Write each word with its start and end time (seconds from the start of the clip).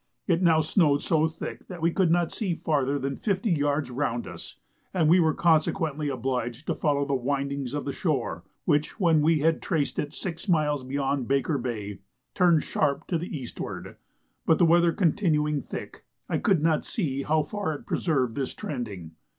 It 0.25 0.41
now 0.41 0.61
snowed 0.61 1.03
so 1.03 1.27
thick 1.27 1.67
that 1.67 1.79
we 1.79 1.91
could 1.91 2.09
not 2.09 2.31
see 2.31 2.55
farther 2.55 2.97
than 2.97 3.17
fifty 3.17 3.51
yards 3.51 3.91
round 3.91 4.25
us, 4.25 4.55
and 4.95 5.07
we 5.07 5.19
were 5.19 5.35
consequently 5.35 6.09
obliged 6.09 6.65
to 6.65 6.73
follow 6.73 7.05
the 7.05 7.13
windings 7.13 7.75
of 7.75 7.85
the 7.85 7.93
shore, 7.93 8.43
which, 8.65 8.99
when 8.99 9.21
we 9.21 9.41
had 9.41 9.61
traced 9.61 9.99
it 9.99 10.11
six 10.11 10.49
miles 10.49 10.83
beyond 10.83 11.27
Baker 11.27 11.59
Bay, 11.59 11.99
turned 12.33 12.63
sharp 12.63 13.05
to 13.09 13.19
the 13.19 13.27
eastward; 13.37 13.95
but 14.47 14.57
the 14.57 14.65
weather 14.65 14.91
continuing 14.91 15.61
thick, 15.61 16.03
I 16.27 16.39
could 16.39 16.63
not 16.63 16.83
see 16.83 17.21
how 17.21 17.43
far 17.43 17.71
it 17.75 17.85
preserved 17.85 18.33
this 18.33 18.55
trending. 18.55 19.11